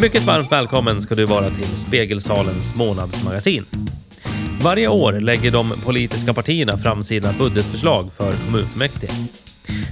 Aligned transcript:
Mycket 0.00 0.22
varmt 0.22 0.52
välkommen 0.52 1.02
ska 1.02 1.14
du 1.14 1.24
vara 1.24 1.50
till 1.50 1.76
Spegelsalens 1.76 2.76
månadsmagasin. 2.76 3.66
Varje 4.62 4.88
år 4.88 5.12
lägger 5.12 5.50
de 5.50 5.70
politiska 5.84 6.34
partierna 6.34 6.78
fram 6.78 7.02
sina 7.02 7.32
budgetförslag 7.32 8.12
för 8.12 8.32
kommunfullmäktige. 8.32 9.12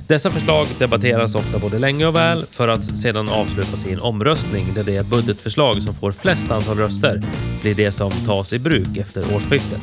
Dessa 0.09 0.31
förslag 0.31 0.67
debatteras 0.79 1.35
ofta 1.35 1.59
både 1.59 1.79
länge 1.79 2.07
och 2.07 2.17
väl 2.17 2.47
för 2.51 2.69
att 2.69 2.99
sedan 2.99 3.29
avslutas 3.29 3.87
i 3.87 3.93
en 3.93 4.01
omröstning 4.01 4.75
där 4.75 4.85
det 4.85 5.07
budgetförslag 5.07 5.83
som 5.83 5.95
får 5.95 6.13
flest 6.13 6.51
antal 6.51 6.79
röster 6.79 7.23
blir 7.63 7.75
det 7.75 7.93
som 7.93 8.11
tas 8.11 8.53
i 8.53 8.59
bruk 8.59 8.97
efter 8.97 9.35
årsskiftet. 9.35 9.83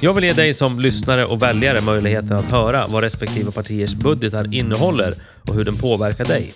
Jag 0.00 0.14
vill 0.14 0.24
ge 0.24 0.32
dig 0.32 0.54
som 0.54 0.80
lyssnare 0.80 1.24
och 1.24 1.42
väljare 1.42 1.80
möjligheten 1.80 2.32
att 2.32 2.50
höra 2.50 2.86
vad 2.86 3.02
respektive 3.02 3.52
partiers 3.52 3.94
budgetar 3.94 4.54
innehåller 4.54 5.14
och 5.48 5.54
hur 5.54 5.64
den 5.64 5.76
påverkar 5.76 6.24
dig. 6.24 6.54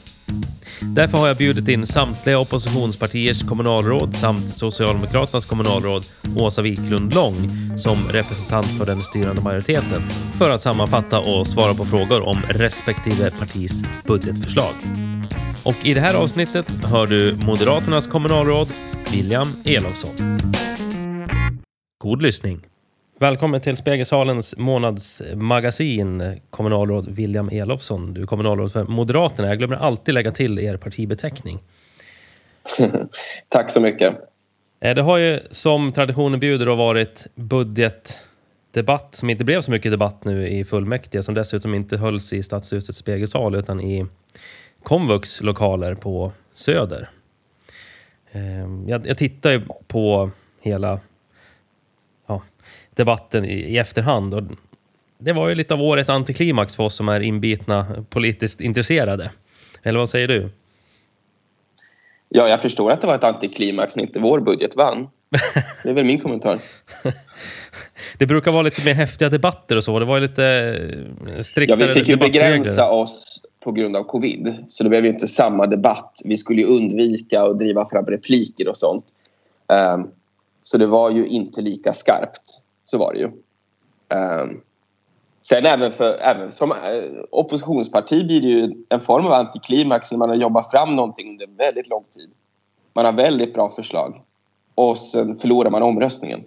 Därför 0.80 1.18
har 1.18 1.28
jag 1.28 1.36
bjudit 1.36 1.68
in 1.68 1.86
samtliga 1.86 2.38
oppositionspartiers 2.38 3.42
kommunalråd 3.42 4.14
samt 4.14 4.50
Socialdemokraternas 4.50 5.46
kommunalråd 5.46 6.06
Åsa 6.36 6.62
Wiklund 6.62 7.14
Lång 7.14 7.50
som 7.78 8.08
representant 8.08 8.66
för 8.78 8.86
den 8.86 9.00
styrande 9.00 9.42
majoriteten 9.42 10.02
för 10.38 10.50
att 10.50 10.62
sammanfatta 10.62 11.18
och 11.18 11.46
svara 11.46 11.74
på 11.74 11.84
frågor 11.84 12.20
om 12.20 12.42
respektive 12.48 13.30
partis 13.30 13.82
budgetförslag. 14.06 14.74
Och 15.62 15.86
i 15.86 15.94
det 15.94 16.00
här 16.00 16.14
avsnittet 16.14 16.84
hör 16.84 17.06
du 17.06 17.36
Moderaternas 17.36 18.06
kommunalråd 18.06 18.72
William 19.12 19.48
Elofsson. 19.64 20.14
God 21.98 22.22
lyssning! 22.22 22.77
Välkommen 23.20 23.60
till 23.60 23.76
Spegelsalens 23.76 24.56
månadsmagasin, 24.56 26.40
kommunalråd 26.50 27.08
William 27.08 27.48
Elofsson. 27.48 28.14
Du 28.14 28.22
är 28.22 28.26
kommunalråd 28.26 28.72
för 28.72 28.84
Moderaterna. 28.84 29.48
Jag 29.48 29.58
glömmer 29.58 29.76
alltid 29.76 30.14
lägga 30.14 30.32
till 30.32 30.58
er 30.58 30.76
partibeteckning. 30.76 31.58
Tack 33.48 33.70
så 33.70 33.80
mycket. 33.80 34.14
Eh, 34.80 34.94
det 34.94 35.02
har 35.02 35.18
ju 35.18 35.40
som 35.50 35.92
traditionen 35.92 36.40
bjuder 36.40 36.66
varit 36.66 37.26
budgetdebatt 37.34 39.14
som 39.14 39.30
inte 39.30 39.44
blev 39.44 39.60
så 39.60 39.70
mycket 39.70 39.92
debatt 39.92 40.24
nu 40.24 40.48
i 40.48 40.64
fullmäktige 40.64 41.22
som 41.22 41.34
dessutom 41.34 41.74
inte 41.74 41.96
hölls 41.96 42.32
i 42.32 42.42
Stadshusets 42.42 42.98
spegelsal 42.98 43.54
utan 43.54 43.80
i 43.80 44.06
komvux 44.82 45.40
lokaler 45.40 45.94
på 45.94 46.32
Söder. 46.54 47.10
Eh, 48.32 48.40
jag, 48.86 49.06
jag 49.06 49.18
tittar 49.18 49.50
ju 49.50 49.62
på 49.86 50.30
hela 50.62 51.00
debatten 52.98 53.44
i, 53.44 53.54
i 53.54 53.78
efterhand. 53.78 54.34
Och 54.34 54.42
det 55.18 55.32
var 55.32 55.48
ju 55.48 55.54
lite 55.54 55.74
av 55.74 55.82
årets 55.82 56.10
antiklimax 56.10 56.76
för 56.76 56.82
oss 56.82 56.94
som 56.94 57.08
är 57.08 57.20
inbitna 57.20 57.86
politiskt 58.10 58.60
intresserade. 58.60 59.30
Eller 59.82 59.98
vad 59.98 60.08
säger 60.08 60.28
du? 60.28 60.50
Ja, 62.28 62.48
jag 62.48 62.62
förstår 62.62 62.90
att 62.90 63.00
det 63.00 63.06
var 63.06 63.14
ett 63.14 63.24
antiklimax 63.24 63.96
när 63.96 64.02
inte 64.02 64.18
vår 64.18 64.40
budget 64.40 64.76
vann. 64.76 65.08
Det 65.82 65.88
är 65.90 65.94
väl 65.94 66.04
min 66.04 66.20
kommentar. 66.20 66.58
det 68.18 68.26
brukar 68.26 68.52
vara 68.52 68.62
lite 68.62 68.84
mer 68.84 68.94
häftiga 68.94 69.28
debatter 69.28 69.76
och 69.76 69.84
så. 69.84 69.98
Det 69.98 70.04
var 70.04 70.20
lite 70.20 70.74
striktare 71.42 71.80
Ja, 71.80 71.86
vi 71.86 71.92
fick 71.92 72.08
ju 72.08 72.16
begränsa 72.16 72.90
oss 72.90 73.42
på 73.60 73.72
grund 73.72 73.96
av 73.96 74.04
covid. 74.04 74.64
Så 74.68 74.82
det 74.82 74.90
blev 74.90 75.04
ju 75.04 75.10
inte 75.10 75.26
samma 75.26 75.66
debatt. 75.66 76.22
Vi 76.24 76.36
skulle 76.36 76.62
ju 76.62 76.68
undvika 76.68 77.42
att 77.42 77.58
driva 77.58 77.88
fram 77.88 78.06
repliker 78.06 78.68
och 78.68 78.76
sånt. 78.76 79.04
Um, 79.94 80.10
så 80.62 80.78
det 80.78 80.86
var 80.86 81.10
ju 81.10 81.26
inte 81.26 81.60
lika 81.60 81.92
skarpt. 81.92 82.62
Så 82.90 82.98
var 82.98 83.12
det 83.12 83.18
ju. 83.18 83.26
Um, 84.18 84.60
sen 85.42 85.66
även, 85.66 85.92
för, 85.92 86.14
även 86.20 86.52
som 86.52 86.72
eh, 86.72 86.76
oppositionsparti 87.30 88.26
blir 88.26 88.40
det 88.40 88.48
ju 88.48 88.84
en 88.88 89.00
form 89.00 89.26
av 89.26 89.32
antiklimax 89.32 90.10
när 90.10 90.18
man 90.18 90.28
har 90.28 90.36
jobbat 90.36 90.70
fram 90.70 90.96
någonting 90.96 91.30
under 91.30 91.46
väldigt 91.58 91.88
lång 91.88 92.04
tid. 92.10 92.30
Man 92.94 93.04
har 93.04 93.12
väldigt 93.12 93.54
bra 93.54 93.70
förslag 93.70 94.22
och 94.74 94.98
sen 94.98 95.36
förlorar 95.36 95.70
man 95.70 95.82
omröstningen. 95.82 96.44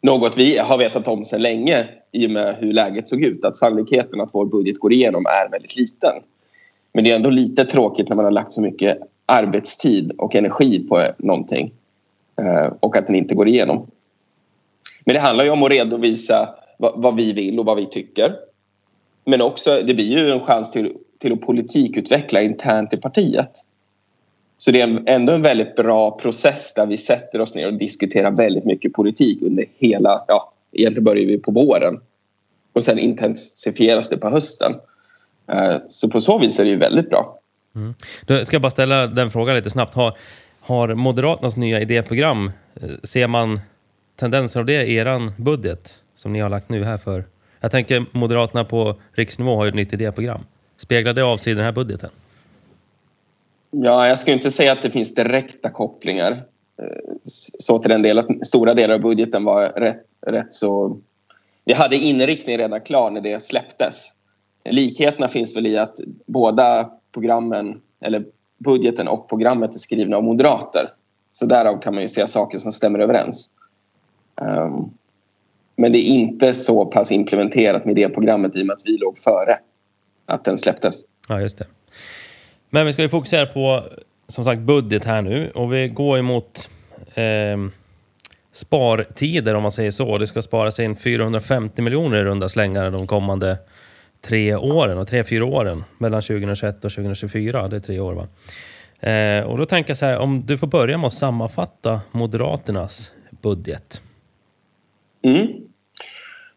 Något 0.00 0.36
vi 0.36 0.58
har 0.58 0.78
vetat 0.78 1.08
om 1.08 1.24
sedan 1.24 1.42
länge 1.42 1.88
i 2.12 2.26
och 2.26 2.30
med 2.30 2.56
hur 2.56 2.72
läget 2.72 3.08
såg 3.08 3.22
ut. 3.22 3.44
Att 3.44 3.56
sannolikheten 3.56 4.20
att 4.20 4.34
vår 4.34 4.44
budget 4.44 4.78
går 4.78 4.92
igenom 4.92 5.26
är 5.26 5.50
väldigt 5.50 5.76
liten. 5.76 6.22
Men 6.92 7.04
det 7.04 7.10
är 7.10 7.16
ändå 7.16 7.30
lite 7.30 7.64
tråkigt 7.64 8.08
när 8.08 8.16
man 8.16 8.24
har 8.24 8.32
lagt 8.32 8.52
så 8.52 8.60
mycket 8.60 8.98
arbetstid 9.26 10.12
och 10.18 10.34
energi 10.34 10.88
på 10.88 11.02
någonting 11.18 11.72
eh, 12.38 12.72
och 12.80 12.96
att 12.96 13.06
den 13.06 13.16
inte 13.16 13.34
går 13.34 13.48
igenom. 13.48 13.86
Men 15.04 15.14
det 15.14 15.20
handlar 15.20 15.44
ju 15.44 15.50
om 15.50 15.62
att 15.62 15.70
redovisa 15.70 16.54
vad, 16.78 17.02
vad, 17.02 17.16
vi 17.16 17.32
vill 17.32 17.58
och 17.58 17.64
vad 17.64 17.76
vi 17.76 17.86
tycker. 17.86 18.36
Men 19.24 19.42
också, 19.42 19.82
det 19.86 19.94
blir 19.94 20.18
ju 20.18 20.30
en 20.30 20.40
chans 20.40 20.70
till, 20.70 20.92
till 21.18 21.32
att 21.32 21.40
politikutveckla 21.40 22.42
internt 22.42 22.92
i 22.92 22.96
partiet. 22.96 23.50
Så 24.58 24.70
det 24.70 24.80
är 24.80 25.02
ändå 25.06 25.32
en 25.32 25.42
väldigt 25.42 25.76
bra 25.76 26.10
process 26.10 26.74
där 26.74 26.86
vi 26.86 26.96
sätter 26.96 27.40
oss 27.40 27.54
ner 27.54 27.66
och 27.66 27.74
diskuterar 27.74 28.30
väldigt 28.30 28.64
mycket 28.64 28.92
politik 28.92 29.42
under 29.42 29.64
hela, 29.78 30.24
ja, 30.28 30.52
egentligen 30.72 31.04
börjar 31.04 31.26
vi 31.26 31.38
på 31.38 31.52
våren 31.52 32.00
och 32.72 32.82
sen 32.82 32.98
intensifieras 32.98 34.08
det 34.08 34.16
på 34.16 34.30
hösten. 34.30 34.72
Eh, 35.52 35.76
så 35.88 36.08
på 36.08 36.20
så 36.20 36.38
vis 36.38 36.58
är 36.58 36.64
det 36.64 36.70
ju 36.70 36.76
väldigt 36.76 37.10
bra. 37.10 37.38
Mm. 37.74 37.94
Då 38.26 38.44
ska 38.44 38.54
jag 38.54 38.62
bara 38.62 38.70
ställa 38.70 39.06
den 39.06 39.30
frågan 39.30 39.56
lite 39.56 39.70
snabbt. 39.70 39.94
Har, 39.94 40.12
har 40.60 40.94
Moderaternas 40.94 41.56
nya 41.56 41.80
idéprogram, 41.80 42.50
eh, 42.74 42.88
ser 43.02 43.28
man 43.28 43.60
tendenser 44.16 44.60
av 44.60 44.66
det 44.66 44.86
i 44.86 44.96
er 44.96 45.40
budget 45.42 46.00
som 46.14 46.32
ni 46.32 46.40
har 46.40 46.48
lagt 46.48 46.68
nu 46.68 46.84
här 46.84 46.96
för? 46.96 47.24
Jag 47.60 47.70
tänker 47.70 48.06
Moderaterna 48.12 48.64
på 48.64 48.94
riksnivå 49.12 49.56
har 49.56 49.64
ju 49.64 49.68
ett 49.68 49.74
nytt 49.74 49.92
idéprogram. 49.92 50.40
Speglar 50.76 51.12
det 51.12 51.22
av 51.22 51.36
sig 51.36 51.52
i 51.52 51.56
den 51.56 51.64
här 51.64 51.72
budgeten? 51.72 52.10
Ja, 53.70 54.08
jag 54.08 54.18
skulle 54.18 54.34
inte 54.34 54.50
säga 54.50 54.72
att 54.72 54.82
det 54.82 54.90
finns 54.90 55.14
direkta 55.14 55.70
kopplingar 55.70 56.32
eh, 56.82 56.86
så 57.58 57.78
till 57.78 57.90
den 57.90 58.02
delen. 58.02 58.44
Stora 58.44 58.74
delar 58.74 58.94
av 58.94 59.00
budgeten 59.00 59.44
var 59.44 59.68
rätt, 59.68 60.04
rätt 60.26 60.52
så... 60.52 60.98
Vi 61.64 61.72
hade 61.72 61.96
inriktningen 61.96 62.60
redan 62.60 62.80
klar 62.80 63.10
när 63.10 63.20
det 63.20 63.44
släpptes. 63.44 64.12
Likheterna 64.64 65.28
finns 65.28 65.56
väl 65.56 65.66
i 65.66 65.78
att 65.78 65.96
båda 66.26 66.90
programmen, 67.12 67.80
eller 68.00 68.24
budgeten 68.58 69.08
och 69.08 69.28
programmet 69.28 69.74
är 69.74 69.78
skrivna 69.78 70.16
av 70.16 70.24
moderater. 70.24 70.92
Så 71.32 71.46
därav 71.46 71.80
kan 71.80 71.94
man 71.94 72.02
ju 72.02 72.08
se 72.08 72.26
saker 72.26 72.58
som 72.58 72.72
stämmer 72.72 72.98
överens. 72.98 73.50
Um, 74.40 74.90
men 75.76 75.92
det 75.92 75.98
är 75.98 76.08
inte 76.08 76.54
så 76.54 76.86
pass 76.86 77.12
implementerat 77.12 77.84
med 77.84 77.94
det 77.94 78.08
programmet 78.08 78.56
i 78.56 78.62
och 78.62 78.66
med 78.66 78.74
att 78.74 78.82
vi 78.84 78.98
låg 78.98 79.18
före 79.18 79.58
att 80.26 80.44
den 80.44 80.58
släpptes. 80.58 80.96
Ja, 81.28 81.40
just 81.40 81.58
det. 81.58 81.66
Men 82.70 82.86
vi 82.86 82.92
ska 82.92 83.02
ju 83.02 83.08
fokusera 83.08 83.46
på 83.46 83.82
som 84.28 84.44
sagt 84.44 84.60
budget 84.60 85.04
här 85.04 85.22
nu 85.22 85.50
och 85.54 85.72
vi 85.72 85.88
går 85.88 86.18
emot 86.18 86.68
eh, 87.14 87.56
spartider 88.52 89.54
om 89.54 89.62
man 89.62 89.72
säger 89.72 89.90
så. 89.90 90.18
Det 90.18 90.26
ska 90.26 90.42
sparas 90.42 90.80
in 90.80 90.96
450 90.96 91.82
miljoner 91.82 92.18
i 92.18 92.24
runda 92.24 92.48
slängar 92.48 92.90
de 92.90 93.06
kommande 93.06 93.58
tre 94.20 94.56
åren 94.56 94.98
och 94.98 95.08
tre, 95.08 95.24
fyra 95.24 95.44
åren. 95.44 95.84
Mellan 95.98 96.22
2021 96.22 96.84
och 96.84 96.92
2024. 96.92 97.68
Det 97.68 97.76
är 97.76 97.80
tre 97.80 98.00
år 98.00 98.12
va? 98.12 98.26
Eh, 99.10 99.44
och 99.44 99.58
då 99.58 99.64
tänker 99.64 99.90
jag 99.90 99.98
så 99.98 100.06
här, 100.06 100.18
om 100.18 100.46
du 100.46 100.58
får 100.58 100.66
börja 100.66 100.98
med 100.98 101.06
att 101.06 101.12
sammanfatta 101.12 102.00
Moderaternas 102.12 103.12
budget. 103.42 104.02
Mm. 105.22 105.46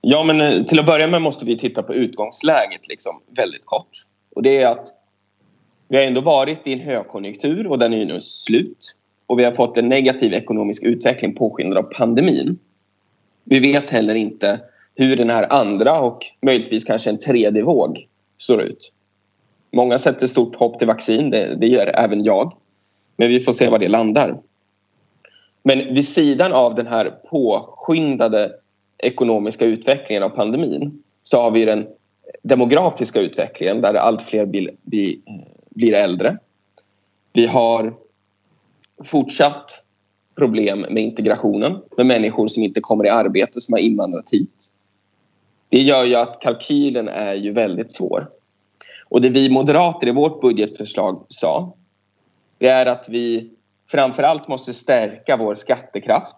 Ja, 0.02 0.24
men 0.24 0.42
eh, 0.42 0.64
till 0.64 0.80
att 0.80 0.86
börja 0.86 1.08
med 1.08 1.22
måste 1.22 1.46
vi 1.46 1.58
titta 1.58 1.84
på 1.84 1.94
utgångsläget 1.94 2.88
liksom, 2.88 3.22
väldigt 3.38 3.66
kort. 3.66 3.90
Och 4.36 4.44
det 4.44 4.62
är 4.62 4.68
att 4.68 4.88
vi 5.88 5.98
har 5.98 6.04
ändå 6.04 6.22
varit 6.22 6.68
i 6.68 6.74
en 6.74 6.80
högkonjunktur 6.80 7.68
och 7.68 7.80
den 7.80 7.94
är 7.94 8.06
nu 8.06 8.22
slut. 8.22 8.96
Och 9.28 9.40
vi 9.40 9.44
har 9.44 9.52
fått 9.52 9.78
en 9.78 9.90
negativ 9.90 10.34
ekonomisk 10.34 10.84
utveckling 10.84 11.36
påskyndad 11.36 11.78
av 11.78 11.84
pandemin. 11.84 12.60
Vi 13.44 13.60
vet 13.60 13.90
heller 13.90 14.16
inte 14.16 14.60
hur 14.96 15.18
den 15.18 15.30
här 15.30 15.54
andra 15.54 16.00
och 16.00 16.20
möjligtvis 16.42 16.84
kanske 16.84 17.10
en 17.10 17.20
tredje 17.20 17.64
våg 17.64 18.08
står 18.38 18.62
ut. 18.62 18.94
Många 19.72 19.98
sätter 19.98 20.28
stort 20.28 20.56
hopp 20.56 20.80
till 20.80 20.88
vaccin, 20.88 21.30
det, 21.30 21.56
det 21.56 21.68
gör 21.68 21.88
även 21.88 22.24
jag. 22.24 22.54
Men 23.18 23.30
vi 23.30 23.40
får 23.40 23.52
se 23.52 23.70
var 23.70 23.80
det 23.80 23.88
landar. 23.88 24.38
Men 25.68 25.94
vid 25.94 26.08
sidan 26.08 26.54
av 26.54 26.76
den 26.76 26.88
här 26.88 27.10
påskyndade 27.30 28.52
ekonomiska 28.98 29.66
utvecklingen 29.66 30.24
av 30.24 30.30
pandemin 30.30 31.04
så 31.24 31.42
har 31.42 31.52
vi 31.52 31.66
den 31.66 31.88
demografiska 32.42 33.20
utvecklingen 33.20 33.82
där 33.82 33.94
allt 33.94 34.22
fler 34.22 34.46
blir, 34.46 34.72
blir, 34.82 35.16
blir 35.70 35.94
äldre. 35.94 36.38
Vi 37.34 37.46
har 37.46 37.94
fortsatt 39.04 39.86
problem 40.36 40.80
med 40.80 41.04
integrationen 41.04 41.82
med 41.98 42.06
människor 42.06 42.48
som 42.48 42.64
inte 42.64 42.82
kommer 42.82 43.06
i 43.06 43.10
arbete 43.10 43.62
som 43.62 43.74
har 43.74 43.80
invandrat 43.80 44.30
hit. 44.32 44.72
Det 45.70 45.82
gör 45.82 46.06
ju 46.06 46.16
att 46.16 46.42
kalkylen 46.42 47.08
är 47.08 47.34
ju 47.34 47.52
väldigt 47.52 47.92
svår. 47.92 48.30
Och 49.06 49.22
det 49.22 49.30
vi 49.30 49.50
moderater 49.50 50.08
i 50.08 50.12
vårt 50.12 50.42
budgetförslag 50.42 51.26
sa 51.30 51.74
det 52.58 52.68
är 52.68 52.86
att 52.86 53.10
vi 53.10 53.50
framförallt 53.88 54.48
måste 54.48 54.74
stärka 54.74 55.38
vår 55.38 55.56
skattekraft. 55.56 56.36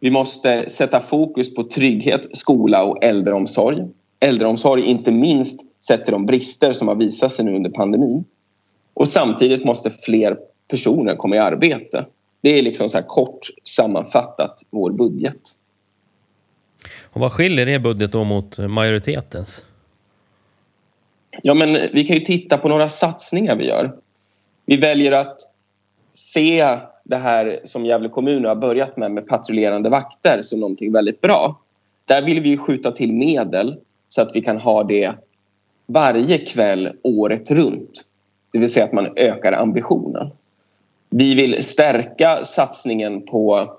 Vi 0.00 0.10
måste 0.10 0.68
sätta 0.68 1.00
fokus 1.00 1.54
på 1.54 1.62
trygghet, 1.62 2.36
skola 2.38 2.84
och 2.84 3.04
äldreomsorg. 3.04 3.84
Äldreomsorg 4.20 4.82
inte 4.84 5.12
minst 5.12 5.60
sett 5.84 6.04
till 6.04 6.12
de 6.12 6.26
brister 6.26 6.72
som 6.72 6.88
har 6.88 6.94
visat 6.94 7.32
sig 7.32 7.44
nu 7.44 7.56
under 7.56 7.70
pandemin. 7.70 8.24
Och 8.94 9.08
samtidigt 9.08 9.64
måste 9.64 9.90
fler 9.90 10.38
personer 10.68 11.16
komma 11.16 11.36
i 11.36 11.38
arbete. 11.38 12.06
Det 12.40 12.58
är 12.58 12.62
liksom 12.62 12.88
så 12.88 13.02
kort 13.02 13.46
sammanfattat 13.64 14.62
vår 14.70 14.90
budget. 14.90 15.40
Och 17.04 17.20
vad 17.20 17.32
skiljer 17.32 17.68
er 17.68 17.78
budget 17.78 18.12
då 18.12 18.24
mot 18.24 18.58
majoritetens? 18.58 19.64
Ja, 21.42 21.54
men 21.54 21.78
vi 21.92 22.04
kan 22.04 22.16
ju 22.16 22.24
titta 22.24 22.58
på 22.58 22.68
några 22.68 22.88
satsningar 22.88 23.56
vi 23.56 23.66
gör. 23.66 23.96
Vi 24.66 24.76
väljer 24.76 25.12
att 25.12 25.36
se 26.12 26.76
det 27.04 27.16
här 27.16 27.60
som 27.64 27.86
Gävle 27.86 28.08
kommun 28.08 28.44
har 28.44 28.54
börjat 28.54 28.96
med, 28.96 29.10
med 29.10 29.26
patrullerande 29.26 29.90
vakter, 29.90 30.42
som 30.42 30.60
någonting 30.60 30.92
väldigt 30.92 31.20
bra. 31.20 31.60
Där 32.04 32.22
vill 32.22 32.40
vi 32.40 32.56
skjuta 32.56 32.92
till 32.92 33.12
medel 33.12 33.76
så 34.08 34.22
att 34.22 34.36
vi 34.36 34.40
kan 34.40 34.58
ha 34.58 34.84
det 34.84 35.12
varje 35.86 36.38
kväll 36.38 36.92
året 37.02 37.50
runt. 37.50 38.04
Det 38.52 38.58
vill 38.58 38.72
säga 38.72 38.84
att 38.84 38.92
man 38.92 39.08
ökar 39.16 39.52
ambitionen. 39.52 40.30
Vi 41.10 41.34
vill 41.34 41.64
stärka 41.64 42.44
satsningen 42.44 43.22
på 43.26 43.76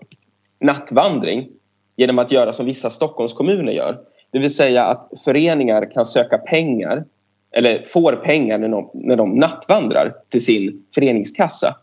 nattvandring 0.59 1.49
genom 1.95 2.19
att 2.19 2.31
göra 2.31 2.53
som 2.53 2.65
vissa 2.65 2.89
Stockholmskommuner 2.89 3.71
gör. 3.71 3.99
Det 4.31 4.39
vill 4.39 4.55
säga 4.55 4.85
att 4.85 5.09
föreningar 5.25 5.91
kan 5.93 6.05
söka 6.05 6.37
pengar 6.37 7.05
eller 7.53 7.83
får 7.83 8.13
pengar 8.13 8.57
när 8.57 8.69
de, 8.69 8.89
när 8.93 9.15
de 9.15 9.35
nattvandrar 9.35 10.13
till 10.29 10.45
sin 10.45 10.85
föreningskassa. 10.95 11.75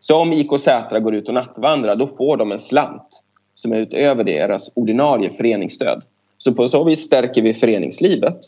Så 0.00 0.16
om 0.16 0.32
IK 0.32 0.60
Sätra 0.60 1.00
går 1.00 1.14
ut 1.14 1.28
och 1.28 1.34
nattvandrar 1.34 1.96
då 1.96 2.06
får 2.06 2.36
de 2.36 2.52
en 2.52 2.58
slant 2.58 3.22
som 3.54 3.72
är 3.72 3.76
utöver 3.76 4.24
deras 4.24 4.72
ordinarie 4.74 5.30
föreningsstöd. 5.30 6.02
Så 6.38 6.54
på 6.54 6.68
så 6.68 6.84
vis 6.84 7.00
stärker 7.00 7.42
vi 7.42 7.54
föreningslivet 7.54 8.38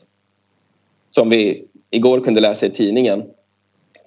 som 1.10 1.30
vi 1.30 1.64
igår 1.90 2.20
kunde 2.20 2.40
läsa 2.40 2.66
i 2.66 2.70
tidningen 2.70 3.24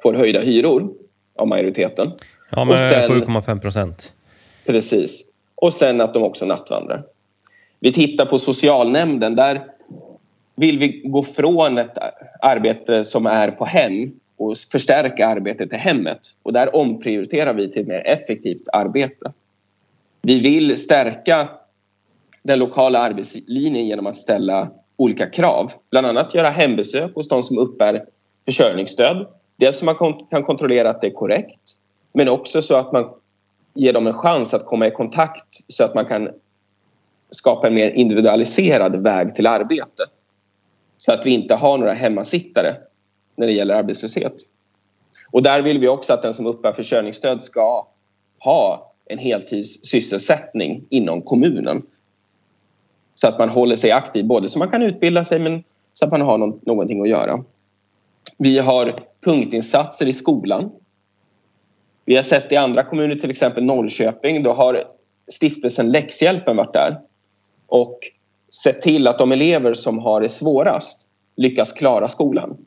får 0.04 0.14
höjda 0.14 0.40
hyror 0.40 0.94
av 1.36 1.48
majoriteten. 1.48 2.12
Ja, 2.50 2.66
med 2.66 3.10
7,5 3.10 3.60
procent. 3.60 4.14
Precis. 4.66 5.26
Och 5.56 5.74
sen 5.74 6.02
att 6.02 6.14
de 6.14 6.24
också 6.24 6.46
nattvandrar. 6.46 7.04
Vi 7.80 7.94
tittar 7.94 8.26
på 8.26 8.38
socialnämnden. 8.38 9.36
Där 9.36 9.64
vill 10.62 10.80
vi 10.80 11.02
gå 11.06 11.24
från 11.24 11.78
ett 11.78 11.98
arbete 12.42 13.06
som 13.06 13.26
är 13.26 13.52
på 13.52 13.66
hem 13.66 14.12
och 14.38 14.58
förstärka 14.72 15.28
arbetet 15.28 15.74
i 15.74 15.76
hemmet. 15.76 16.20
Och 16.44 16.54
där 16.54 16.76
omprioriterar 16.76 17.54
vi 17.54 17.72
till 17.72 17.82
ett 17.82 17.88
mer 17.88 18.08
effektivt 18.08 18.70
arbete. 18.74 19.34
Vi 20.22 20.40
vill 20.40 20.78
stärka 20.78 21.50
den 22.44 22.60
lokala 22.60 23.00
arbetslinjen 23.00 23.86
genom 23.86 24.08
att 24.08 24.18
ställa 24.18 24.70
olika 24.98 25.30
krav. 25.30 25.72
Bland 25.90 26.08
annat 26.08 26.34
göra 26.34 26.50
hembesök 26.50 27.16
hos 27.16 27.28
de 27.28 27.44
som 27.44 27.58
uppbär 27.58 28.06
försörjningsstöd. 28.46 29.28
Dels 29.58 29.78
så 29.78 29.86
man 29.86 29.96
kan 30.30 30.44
kontrollera 30.44 30.90
att 30.90 31.02
det 31.02 31.08
är 31.08 31.12
korrekt 31.12 31.78
men 32.14 32.30
också 32.30 32.62
så 32.62 32.76
att 32.76 32.92
man 32.92 33.10
ger 33.74 33.94
dem 33.94 34.08
en 34.08 34.14
chans 34.14 34.54
att 34.54 34.66
komma 34.66 34.88
i 34.88 34.92
kontakt 34.92 35.58
så 35.68 35.84
att 35.84 35.96
man 35.96 36.06
kan 36.06 36.30
skapa 37.30 37.68
en 37.68 37.74
mer 37.74 37.90
individualiserad 37.90 38.96
väg 39.04 39.36
till 39.36 39.48
arbete. 39.48 40.04
Så 41.02 41.12
att 41.12 41.26
vi 41.26 41.32
inte 41.32 41.56
har 41.56 41.78
några 41.78 41.94
hemmasittare 41.94 42.76
när 43.36 43.48
det 43.48 43.54
gäller 43.54 43.76
arbetslöshet. 43.76 44.34
Och 45.32 45.44
där 45.44 45.62
vill 45.62 45.80
vi 45.80 45.88
också 45.88 46.14
att 46.14 46.22
den 46.22 46.34
som 46.34 46.46
uppbär 46.46 46.74
försörjningsstöd 46.74 47.44
ska 47.44 47.88
ha 48.40 48.94
en 49.06 49.18
heltidssysselsättning 49.18 50.86
inom 50.90 51.22
kommunen. 51.22 51.82
Så 53.16 53.28
att 53.28 53.40
man 53.40 53.50
håller 53.50 53.76
sig 53.76 53.92
aktiv, 53.92 54.26
både 54.26 54.50
så 54.50 54.60
man 54.60 54.70
kan 54.70 54.82
utbilda 54.82 55.26
sig 55.26 55.40
men 55.40 55.64
så 55.94 56.06
att 56.06 56.12
man 56.12 56.22
har 56.22 56.38
någonting 56.38 57.02
att 57.02 57.10
göra. 57.10 57.44
Vi 58.38 58.60
har 58.60 59.00
punktinsatser 59.22 60.08
i 60.08 60.14
skolan. 60.14 60.72
Vi 62.06 62.16
har 62.16 62.24
sett 62.24 62.52
i 62.52 62.56
andra 62.56 62.84
kommuner, 62.84 63.16
till 63.16 63.32
exempel 63.32 63.64
Norrköping, 63.64 64.44
då 64.44 64.54
har 64.54 64.84
stiftelsen 65.32 65.92
Läxhjälpen 65.92 66.58
varit 66.58 66.74
där 66.74 67.00
och 67.68 68.00
sett 68.64 68.82
till 68.82 69.08
att 69.08 69.18
de 69.18 69.32
elever 69.32 69.74
som 69.74 70.00
har 70.00 70.22
det 70.22 70.30
svårast 70.30 71.08
lyckas 71.36 71.74
klara 71.74 72.10
skolan. 72.10 72.58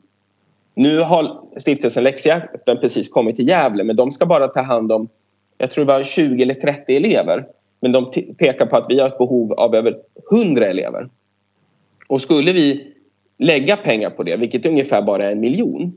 Nu 0.73 0.99
har 0.99 1.41
stiftelsen 1.57 2.03
Läxhjälpen 2.03 2.77
precis 2.77 3.09
kommit 3.09 3.35
till 3.35 3.47
Gävle 3.47 3.83
men 3.83 3.95
de 3.95 4.11
ska 4.11 4.25
bara 4.25 4.47
ta 4.47 4.61
hand 4.61 4.91
om, 4.91 5.07
jag 5.57 5.71
tror 5.71 5.85
det 5.85 5.93
var 5.93 6.03
20 6.03 6.43
eller 6.43 6.53
30 6.53 6.95
elever. 6.95 7.47
Men 7.79 7.91
de 7.91 8.11
pekar 8.37 8.65
på 8.65 8.77
att 8.77 8.85
vi 8.89 8.99
har 8.99 9.07
ett 9.07 9.17
behov 9.17 9.53
av 9.53 9.75
över 9.75 9.97
100 10.31 10.65
elever. 10.65 11.09
Och 12.07 12.21
skulle 12.21 12.51
vi 12.51 12.93
lägga 13.37 13.77
pengar 13.77 14.09
på 14.09 14.23
det, 14.23 14.37
vilket 14.37 14.65
är 14.65 14.69
ungefär 14.69 15.01
bara 15.01 15.23
är 15.23 15.31
en 15.31 15.39
miljon 15.39 15.95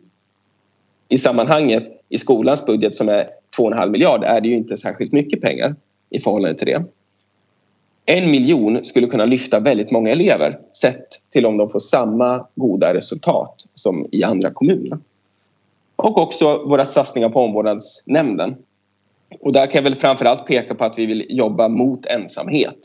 i 1.08 1.18
sammanhanget 1.18 2.02
i 2.08 2.18
skolans 2.18 2.66
budget 2.66 2.94
som 2.94 3.08
är 3.08 3.28
2,5 3.58 3.90
miljard 3.90 4.24
är 4.24 4.40
det 4.40 4.48
ju 4.48 4.56
inte 4.56 4.76
särskilt 4.76 5.12
mycket 5.12 5.40
pengar 5.40 5.76
i 6.10 6.20
förhållande 6.20 6.58
till 6.58 6.66
det. 6.66 6.84
En 8.10 8.30
miljon 8.30 8.84
skulle 8.84 9.06
kunna 9.06 9.24
lyfta 9.24 9.60
väldigt 9.60 9.90
många 9.90 10.10
elever 10.10 10.58
sett 10.72 11.08
till 11.30 11.46
om 11.46 11.56
de 11.56 11.70
får 11.70 11.78
samma 11.78 12.46
goda 12.54 12.94
resultat 12.94 13.66
som 13.74 14.06
i 14.12 14.24
andra 14.24 14.50
kommuner. 14.50 14.98
Och 15.96 16.18
också 16.18 16.64
våra 16.64 16.84
satsningar 16.84 17.28
på 17.28 17.40
omvårdnadsnämnden. 17.40 18.56
Och 19.40 19.52
där 19.52 19.66
kan 19.66 19.78
jag 19.78 19.82
väl 19.82 19.94
framförallt 19.94 20.46
peka 20.46 20.74
på 20.74 20.84
att 20.84 20.98
vi 20.98 21.06
vill 21.06 21.26
jobba 21.28 21.68
mot 21.68 22.06
ensamhet. 22.06 22.78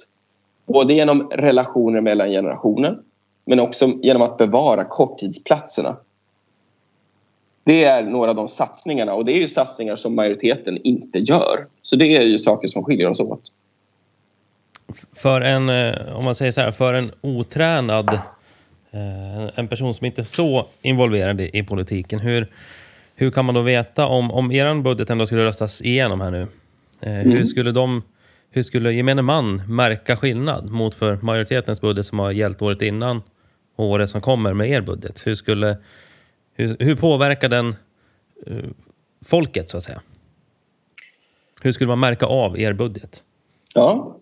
Både 0.65 0.93
genom 0.93 1.29
relationer 1.31 2.01
mellan 2.01 2.29
generationer 2.29 2.97
men 3.45 3.59
också 3.59 3.91
genom 4.01 4.21
att 4.21 4.37
bevara 4.37 4.83
korttidsplatserna. 4.83 5.97
Det 7.63 7.83
är 7.83 8.03
några 8.03 8.29
av 8.29 8.35
de 8.35 8.47
satsningarna 8.47 9.13
och 9.13 9.25
det 9.25 9.31
är 9.31 9.39
ju 9.39 9.47
satsningar 9.47 9.95
som 9.95 10.15
majoriteten 10.15 10.77
inte 10.83 11.19
gör. 11.19 11.67
Så 11.81 11.95
det 11.95 12.17
är 12.17 12.21
ju 12.21 12.37
saker 12.37 12.67
som 12.67 12.83
skiljer 12.83 13.09
oss 13.09 13.19
åt. 13.19 13.51
För 15.13 15.41
en, 15.41 15.69
eh, 15.69 16.15
om 16.15 16.25
man 16.25 16.35
säger 16.35 16.51
så 16.51 16.61
här, 16.61 16.71
för 16.71 16.93
en 16.93 17.11
otränad, 17.21 18.13
eh, 18.91 19.49
en 19.55 19.67
person 19.67 19.93
som 19.93 20.05
inte 20.05 20.21
är 20.21 20.23
så 20.23 20.67
involverad 20.81 21.41
i 21.41 21.63
politiken, 21.63 22.19
hur, 22.19 22.47
hur 23.15 23.31
kan 23.31 23.45
man 23.45 23.55
då 23.55 23.61
veta 23.61 24.05
om, 24.05 24.31
om 24.31 24.51
er 24.51 24.81
budget 24.81 25.09
ändå 25.09 25.25
skulle 25.25 25.45
röstas 25.45 25.81
igenom 25.81 26.21
här 26.21 26.31
nu? 26.31 26.47
Eh, 27.01 27.19
mm. 27.19 27.31
Hur 27.31 27.45
skulle 27.45 27.71
de 27.71 28.01
hur 28.55 28.63
skulle 28.63 28.91
gemene 28.93 29.21
man 29.21 29.61
märka 29.67 30.17
skillnad 30.17 30.69
mot 30.69 30.95
för 30.95 31.15
majoritetens 31.15 31.81
budget 31.81 32.05
som 32.05 32.19
har 32.19 32.31
gällt 32.31 32.61
året 32.61 32.81
innan 32.81 33.21
och 33.75 33.85
året 33.85 34.09
som 34.09 34.21
kommer 34.21 34.53
med 34.53 34.69
er 34.69 34.81
budget? 34.81 35.27
Hur, 35.27 35.35
skulle, 35.35 35.77
hur, 36.53 36.75
hur 36.79 36.95
påverkar 36.95 37.49
den 37.49 37.75
folket, 39.25 39.69
så 39.69 39.77
att 39.77 39.83
säga? 39.83 40.01
Hur 41.61 41.71
skulle 41.71 41.87
man 41.87 41.99
märka 41.99 42.25
av 42.25 42.59
er 42.59 42.73
budget? 42.73 43.23
Ja, 43.73 44.17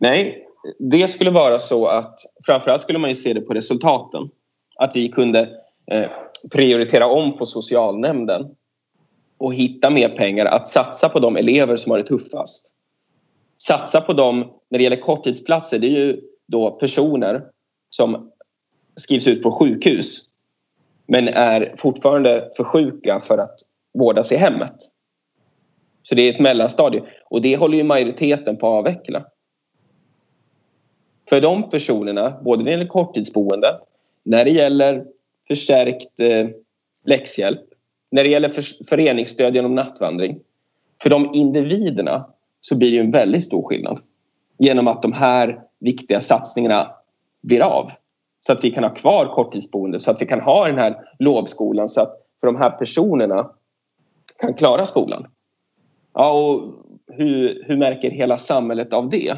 nej, 0.00 0.46
det 0.78 1.08
skulle 1.08 1.30
vara 1.30 1.58
så 1.58 1.86
att 1.86 2.20
framförallt 2.46 2.82
skulle 2.82 2.98
man 2.98 3.10
ju 3.10 3.14
se 3.14 3.32
det 3.32 3.40
på 3.40 3.54
resultaten. 3.54 4.30
Att 4.76 4.96
vi 4.96 5.08
kunde 5.08 5.40
eh, 5.90 6.10
prioritera 6.50 7.06
om 7.06 7.38
på 7.38 7.46
socialnämnden 7.46 8.54
och 9.38 9.54
hitta 9.54 9.90
mer 9.90 10.08
pengar 10.08 10.46
att 10.46 10.68
satsa 10.68 11.08
på 11.08 11.18
de 11.18 11.36
elever 11.36 11.76
som 11.76 11.90
har 11.90 11.98
det 11.98 12.04
tuffast. 12.04 12.72
Satsa 13.56 14.00
på 14.00 14.12
dem 14.12 14.52
när 14.68 14.78
det 14.78 14.84
gäller 14.84 15.00
korttidsplatser. 15.00 15.78
Det 15.78 15.86
är 15.86 16.06
ju 16.06 16.20
då 16.46 16.70
personer 16.70 17.44
som 17.90 18.30
skrivs 18.96 19.28
ut 19.28 19.42
på 19.42 19.52
sjukhus 19.52 20.24
men 21.06 21.28
är 21.28 21.74
fortfarande 21.78 22.50
för 22.56 22.64
sjuka 22.64 23.20
för 23.20 23.38
att 23.38 23.56
vårdas 23.98 24.32
i 24.32 24.36
hemmet. 24.36 24.76
Så 26.02 26.14
det 26.14 26.22
är 26.22 26.34
ett 26.34 26.40
mellanstadie 26.40 27.02
och 27.30 27.42
det 27.42 27.56
håller 27.56 27.78
ju 27.78 27.84
majoriteten 27.84 28.56
på 28.56 28.66
att 28.66 28.78
avveckla. 28.78 29.24
För 31.30 31.40
de 31.40 31.70
personerna, 31.70 32.40
både 32.44 32.58
när 32.58 32.64
det 32.64 32.70
gäller 32.70 32.86
korttidsboende, 32.86 33.78
när 34.22 34.44
det 34.44 34.50
gäller 34.50 35.04
förstärkt 35.48 36.20
eh, 36.20 36.48
läxhjälp, 37.04 37.60
när 38.10 38.24
det 38.24 38.30
gäller 38.30 38.48
för, 38.48 38.84
föreningsstöd 38.88 39.54
genom 39.54 39.74
nattvandring. 39.74 40.40
För 41.02 41.10
de 41.10 41.30
individerna 41.34 42.26
så 42.60 42.76
blir 42.76 42.92
det 42.92 42.98
en 42.98 43.10
väldigt 43.10 43.44
stor 43.44 43.62
skillnad 43.68 44.00
genom 44.58 44.88
att 44.88 45.02
de 45.02 45.12
här 45.12 45.60
viktiga 45.80 46.20
satsningarna 46.20 46.90
blir 47.42 47.60
av. 47.60 47.90
Så 48.40 48.52
att 48.52 48.64
vi 48.64 48.70
kan 48.70 48.84
ha 48.84 48.94
kvar 48.94 49.26
korttidsboende, 49.26 50.00
så 50.00 50.10
att 50.10 50.22
vi 50.22 50.26
kan 50.26 50.40
ha 50.40 50.66
den 50.66 50.78
här 50.78 50.96
lovskolan 51.18 51.88
så 51.88 52.00
att 52.00 52.16
för 52.40 52.46
de 52.46 52.56
här 52.56 52.70
personerna 52.70 53.50
kan 54.38 54.54
klara 54.54 54.86
skolan. 54.86 55.26
Ja, 56.14 56.32
och 56.32 56.74
hur, 57.06 57.64
hur 57.66 57.76
märker 57.76 58.10
hela 58.10 58.38
samhället 58.38 58.92
av 58.92 59.08
det? 59.08 59.34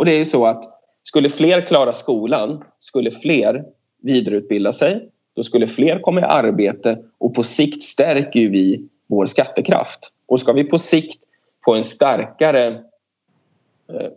Och 0.00 0.06
det 0.06 0.12
är 0.12 0.18
ju 0.18 0.24
så 0.24 0.46
att 0.46 0.64
skulle 1.02 1.30
fler 1.30 1.66
klara 1.66 1.94
skolan, 1.94 2.64
skulle 2.78 3.10
fler 3.10 3.64
vidareutbilda 4.02 4.72
sig, 4.72 5.08
då 5.36 5.44
skulle 5.44 5.68
fler 5.68 5.98
komma 5.98 6.20
i 6.20 6.24
arbete 6.24 6.98
och 7.18 7.34
på 7.34 7.42
sikt 7.42 7.82
stärker 7.82 8.48
vi 8.48 8.88
vår 9.06 9.26
skattekraft. 9.26 10.12
Och 10.26 10.40
ska 10.40 10.52
vi 10.52 10.64
på 10.64 10.78
sikt 10.78 11.22
få 11.64 11.74
en 11.74 11.84
starkare 11.84 12.66
eh, 13.92 14.10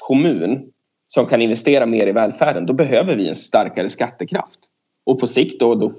kommun 0.00 0.72
som 1.08 1.26
kan 1.26 1.42
investera 1.42 1.86
mer 1.86 2.06
i 2.06 2.12
välfärden, 2.12 2.66
då 2.66 2.72
behöver 2.72 3.16
vi 3.16 3.28
en 3.28 3.34
starkare 3.34 3.88
skattekraft. 3.88 4.60
Och 5.06 5.20
på 5.20 5.26
sikt 5.26 5.60
då, 5.60 5.74
då 5.74 5.92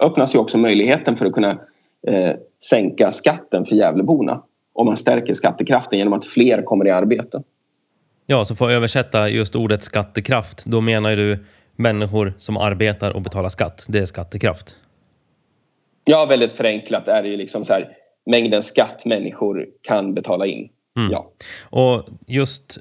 öppnas 0.00 0.34
ju 0.34 0.38
också 0.38 0.58
möjligheten 0.58 1.16
för 1.16 1.26
att 1.26 1.32
kunna 1.32 1.58
eh, 2.06 2.36
sänka 2.70 3.10
skatten 3.10 3.64
för 3.64 3.76
Gävleborna 3.76 4.42
om 4.72 4.86
man 4.86 4.96
stärker 4.96 5.34
skattekraften 5.34 5.98
genom 5.98 6.12
att 6.12 6.24
fler 6.24 6.62
kommer 6.62 6.86
i 6.86 6.90
arbete. 6.90 7.42
Ja, 8.30 8.44
så 8.44 8.54
för 8.56 8.64
att 8.64 8.72
översätta 8.72 9.28
just 9.28 9.56
ordet 9.56 9.82
skattekraft, 9.82 10.64
då 10.66 10.80
menar 10.80 11.16
du 11.16 11.44
människor 11.76 12.34
som 12.38 12.56
arbetar 12.56 13.10
och 13.10 13.22
betalar 13.22 13.48
skatt. 13.48 13.86
Det 13.88 13.98
är 13.98 14.04
skattekraft. 14.04 14.76
Ja, 16.04 16.26
väldigt 16.26 16.52
förenklat 16.52 17.08
är 17.08 17.22
det 17.22 17.28
ju 17.28 17.36
liksom 17.36 17.64
så 17.64 17.72
här, 17.72 17.96
mängden 18.26 18.62
skatt 18.62 19.06
människor 19.06 19.66
kan 19.82 20.14
betala 20.14 20.46
in. 20.46 20.68
Mm. 20.96 21.12
Ja. 21.12 21.30
Och 21.62 22.08
just 22.26 22.78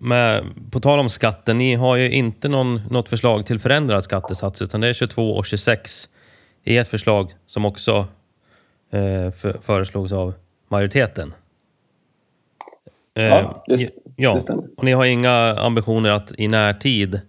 med, 0.00 0.44
på 0.72 0.80
tal 0.80 0.98
om 0.98 1.08
skatten, 1.08 1.58
ni 1.58 1.74
har 1.74 1.96
ju 1.96 2.10
inte 2.10 2.48
någon, 2.48 2.80
något 2.90 3.08
förslag 3.08 3.46
till 3.46 3.58
förändrad 3.58 4.04
skattesats 4.04 4.62
utan 4.62 4.80
det 4.80 4.88
är 4.88 4.92
22 4.92 5.30
och 5.30 5.46
26 5.46 6.08
i 6.64 6.76
ett 6.76 6.88
förslag 6.88 7.30
som 7.46 7.64
också 7.64 8.06
eh, 8.92 9.30
för, 9.30 9.60
föreslogs 9.62 10.12
av 10.12 10.34
majoriteten. 10.68 11.34
Eh, 13.14 13.24
ja, 13.24 13.64
det, 13.66 14.03
ja. 14.16 14.40
Och 14.76 14.84
ni 14.84 14.92
har 14.92 15.04
inga 15.04 15.56
ambitioner 15.58 16.10
att 16.10 16.32
i 16.38 16.48
närtid 16.48 17.20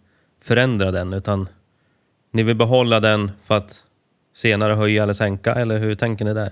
förändra 0.41 0.91
den 0.91 1.13
utan 1.13 1.49
ni 2.31 2.43
vill 2.43 2.55
behålla 2.55 2.99
den 2.99 3.31
för 3.43 3.57
att 3.57 3.83
senare 4.33 4.73
höja 4.73 5.03
eller 5.03 5.13
sänka 5.13 5.53
eller 5.53 5.77
hur 5.77 5.95
tänker 5.95 6.25
ni 6.25 6.33
där? 6.33 6.51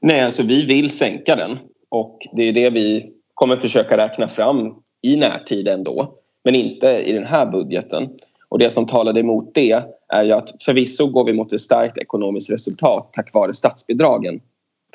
Nej, 0.00 0.20
alltså 0.20 0.42
vi 0.42 0.66
vill 0.66 0.90
sänka 0.90 1.36
den 1.36 1.58
och 1.88 2.26
det 2.32 2.42
är 2.42 2.52
det 2.52 2.70
vi 2.70 3.12
kommer 3.34 3.56
försöka 3.56 3.96
räkna 3.96 4.28
fram 4.28 4.74
i 5.02 5.16
närtid 5.16 5.68
ändå, 5.68 6.14
men 6.44 6.54
inte 6.54 6.86
i 6.86 7.12
den 7.12 7.26
här 7.26 7.46
budgeten. 7.46 8.08
Och 8.48 8.58
det 8.58 8.70
som 8.70 8.86
talade 8.86 9.20
emot 9.20 9.54
det 9.54 9.82
är 10.08 10.24
ju 10.24 10.32
att 10.32 10.62
förvisso 10.62 11.06
går 11.06 11.24
vi 11.24 11.32
mot 11.32 11.52
ett 11.52 11.60
starkt 11.60 11.98
ekonomiskt 11.98 12.50
resultat 12.50 13.08
tack 13.12 13.34
vare 13.34 13.54
statsbidragen 13.54 14.40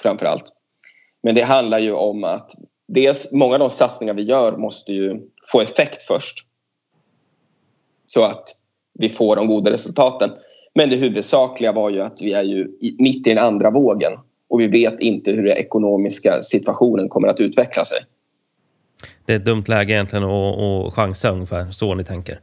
framför 0.01 0.25
allt. 0.25 0.43
Men 1.23 1.35
det 1.35 1.41
handlar 1.41 1.79
ju 1.79 1.93
om 1.93 2.23
att 2.23 2.55
dels 2.93 3.31
många 3.31 3.53
av 3.53 3.60
de 3.60 3.69
satsningar 3.69 4.13
vi 4.13 4.24
gör 4.24 4.57
måste 4.57 4.93
ju 4.93 5.21
få 5.51 5.62
effekt 5.62 6.03
först. 6.03 6.45
Så 8.05 8.24
att 8.24 8.43
vi 8.93 9.10
får 9.10 9.36
de 9.36 9.48
goda 9.48 9.71
resultaten. 9.71 10.31
Men 10.75 10.89
det 10.89 10.95
huvudsakliga 10.95 11.71
var 11.71 11.89
ju 11.89 12.01
att 12.01 12.21
vi 12.21 12.33
är 12.33 12.43
ju 12.43 12.67
mitt 13.00 13.27
i 13.27 13.29
den 13.29 13.43
andra 13.43 13.71
vågen 13.71 14.12
och 14.50 14.60
vi 14.60 14.67
vet 14.67 15.00
inte 15.00 15.31
hur 15.31 15.43
den 15.43 15.57
ekonomiska 15.57 16.41
situationen 16.41 17.10
kommer 17.10 17.27
att 17.27 17.39
utveckla 17.39 17.86
sig. 17.86 17.98
Det 19.25 19.33
är 19.33 19.38
ett 19.38 19.45
dumt 19.45 19.63
läge 19.67 19.93
egentligen 19.93 20.24
att, 20.24 20.57
att 20.57 20.93
chansa 20.93 21.31
ungefär, 21.31 21.71
så 21.71 21.95
ni 21.95 22.03
tänker? 22.03 22.39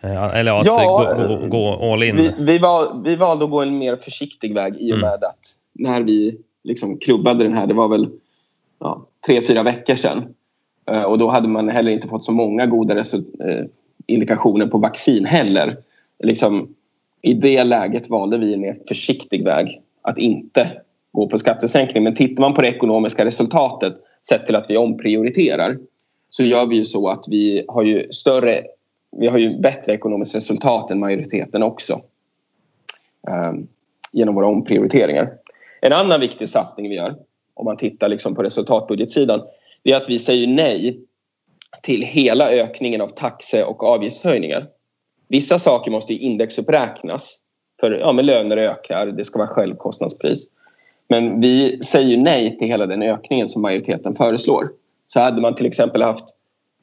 Eh, 0.00 0.36
eller 0.36 0.60
att 0.60 0.66
ja, 0.66 1.14
gå, 1.16 1.36
gå, 1.36 1.46
gå, 1.46 1.92
all 1.92 2.02
in? 2.02 2.16
Vi, 2.16 2.32
vi, 2.38 2.58
var, 2.58 3.02
vi 3.04 3.16
valde 3.16 3.44
att 3.44 3.50
gå 3.50 3.62
en 3.62 3.78
mer 3.78 3.96
försiktig 3.96 4.54
väg 4.54 4.76
i 4.76 4.92
och 4.92 4.96
mm. 4.96 5.00
med 5.00 5.16
mm. 5.16 5.28
att 5.28 5.54
när 5.72 6.02
vi 6.02 6.38
liksom 6.64 6.98
klubbade 6.98 7.44
den 7.44 7.52
här, 7.52 7.66
det 7.66 7.74
var 7.74 7.88
väl 7.88 8.08
ja, 8.80 9.07
tre, 9.28 9.42
fyra 9.42 9.62
veckor 9.62 9.94
sedan. 9.94 10.34
Eh, 10.90 11.02
och 11.02 11.18
då 11.18 11.28
hade 11.28 11.48
man 11.48 11.68
heller 11.68 11.90
inte 11.90 12.08
fått 12.08 12.24
så 12.24 12.32
många 12.32 12.66
goda 12.66 12.98
eh, 12.98 13.04
indikationer 14.06 14.66
på 14.66 14.78
vaccin 14.78 15.24
heller. 15.24 15.76
Liksom, 16.22 16.74
I 17.22 17.34
det 17.34 17.64
läget 17.64 18.10
valde 18.10 18.38
vi 18.38 18.54
en 18.54 18.60
mer 18.60 18.78
försiktig 18.88 19.44
väg 19.44 19.80
att 20.02 20.18
inte 20.18 20.70
gå 21.12 21.28
på 21.28 21.38
skattesänkning. 21.38 22.04
Men 22.04 22.14
tittar 22.14 22.40
man 22.40 22.54
på 22.54 22.62
det 22.62 22.68
ekonomiska 22.68 23.24
resultatet 23.24 23.94
sett 24.28 24.46
till 24.46 24.56
att 24.56 24.70
vi 24.70 24.76
omprioriterar 24.76 25.78
så 26.30 26.42
gör 26.42 26.66
vi 26.66 26.76
ju 26.76 26.84
så 26.84 27.08
att 27.08 27.24
vi 27.28 27.64
har 27.68 27.82
ju 27.82 28.12
större 28.12 28.62
vi 29.16 29.26
har 29.26 29.38
ju 29.38 29.60
bättre 29.60 29.92
ekonomiskt 29.92 30.34
resultat 30.34 30.90
än 30.90 30.98
majoriteten 30.98 31.62
också 31.62 31.92
eh, 33.28 33.52
genom 34.12 34.34
våra 34.34 34.46
omprioriteringar. 34.46 35.30
En 35.80 35.92
annan 35.92 36.20
viktig 36.20 36.48
satsning 36.48 36.88
vi 36.88 36.96
gör 36.96 37.14
om 37.58 37.64
man 37.64 37.76
tittar 37.76 38.08
liksom 38.08 38.34
på 38.34 38.42
resultatbudgetsidan 38.42 39.42
det 39.82 39.92
är 39.92 39.96
att 39.96 40.08
vi 40.08 40.18
säger 40.18 40.46
nej 40.46 41.00
till 41.82 42.02
hela 42.02 42.50
ökningen 42.50 43.00
av 43.00 43.08
taxe 43.08 43.64
och 43.64 43.82
avgiftshöjningar. 43.82 44.66
Vissa 45.28 45.58
saker 45.58 45.90
måste 45.90 46.14
indexuppräknas 46.14 47.38
för 47.80 47.90
ja, 47.90 48.12
men 48.12 48.26
löner 48.26 48.56
ökar, 48.56 49.06
det 49.06 49.24
ska 49.24 49.38
vara 49.38 49.48
självkostnadspris. 49.48 50.48
Men 51.08 51.40
vi 51.40 51.82
säger 51.82 52.18
nej 52.18 52.58
till 52.58 52.68
hela 52.68 52.86
den 52.86 53.02
ökningen 53.02 53.48
som 53.48 53.62
majoriteten 53.62 54.14
föreslår. 54.14 54.70
Så 55.06 55.20
hade 55.20 55.40
man 55.40 55.54
till 55.54 55.66
exempel 55.66 56.02
haft 56.02 56.24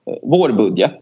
eh, 0.06 0.18
vår 0.22 0.50
budget 0.50 0.98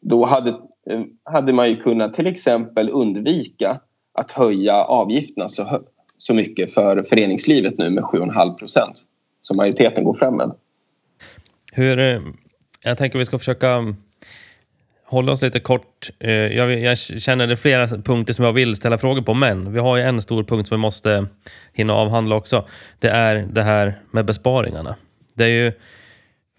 då 0.00 0.24
hade, 0.24 0.50
eh, 0.90 1.00
hade 1.24 1.52
man 1.52 1.68
ju 1.68 1.76
kunnat 1.76 2.14
till 2.14 2.26
exempel 2.26 2.90
undvika 2.90 3.80
att 4.12 4.30
höja 4.30 4.84
avgifterna 4.84 5.48
så, 5.48 5.80
så 6.18 6.34
mycket 6.34 6.74
för 6.74 7.02
föreningslivet 7.02 7.78
nu 7.78 7.90
med 7.90 8.04
7,5 8.04 8.54
procent 8.54 9.06
som 9.42 9.56
majoriteten 9.56 10.04
går 10.04 10.14
fram 10.14 10.36
med. 10.36 10.52
Hur, 11.72 11.98
eh, 11.98 12.20
jag 12.84 12.98
tänker 12.98 13.18
vi 13.18 13.24
ska 13.24 13.38
försöka 13.38 13.70
mm, 13.70 13.96
hålla 15.04 15.32
oss 15.32 15.42
lite 15.42 15.60
kort. 15.60 16.10
Eh, 16.18 16.30
jag, 16.30 16.80
jag 16.80 16.98
känner 16.98 17.46
det 17.46 17.54
är 17.54 17.56
flera 17.56 17.86
punkter 17.86 18.32
som 18.32 18.44
jag 18.44 18.52
vill 18.52 18.76
ställa 18.76 18.98
frågor 18.98 19.22
på, 19.22 19.34
men 19.34 19.72
vi 19.72 19.78
har 19.78 19.96
ju 19.96 20.02
en 20.02 20.22
stor 20.22 20.44
punkt 20.44 20.68
som 20.68 20.76
vi 20.76 20.80
måste 20.80 21.26
hinna 21.72 21.92
avhandla 21.92 22.36
också. 22.36 22.68
Det 22.98 23.08
är 23.08 23.46
det 23.52 23.62
här 23.62 24.00
med 24.10 24.24
besparingarna. 24.24 24.96
Det 25.34 25.44
är 25.44 25.64
ju 25.64 25.72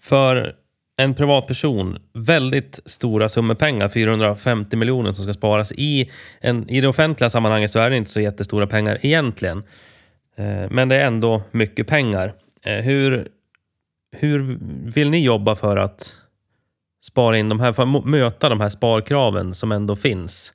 för 0.00 0.54
en 0.96 1.14
privatperson 1.14 1.98
väldigt 2.14 2.80
stora 2.86 3.28
summor 3.28 3.54
pengar, 3.54 3.88
450 3.88 4.76
miljoner 4.76 5.12
som 5.12 5.24
ska 5.24 5.32
sparas. 5.32 5.72
I, 5.72 6.10
en, 6.40 6.70
I 6.70 6.80
det 6.80 6.88
offentliga 6.88 7.30
sammanhanget 7.30 7.70
så 7.70 7.78
är 7.78 7.90
det 7.90 7.96
inte 7.96 8.10
så 8.10 8.20
jättestora 8.20 8.66
pengar 8.66 8.98
egentligen. 9.00 9.58
Eh, 10.36 10.70
men 10.70 10.88
det 10.88 10.96
är 10.96 11.06
ändå 11.06 11.42
mycket 11.50 11.86
pengar. 11.86 12.34
Eh, 12.64 12.84
hur, 12.84 13.28
hur 14.12 14.58
vill 14.94 15.10
ni 15.10 15.24
jobba 15.24 15.56
för 15.56 15.76
att 15.76 16.16
spara 17.04 17.38
in 17.38 17.48
de 17.48 17.60
här, 17.60 17.72
för 17.72 17.82
att 17.82 18.04
möta 18.04 18.48
de 18.48 18.60
här 18.60 18.68
sparkraven 18.68 19.54
som 19.54 19.72
ändå 19.72 19.96
finns? 19.96 20.54